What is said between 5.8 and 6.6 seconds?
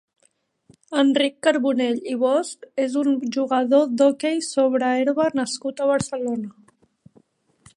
a Barcelona.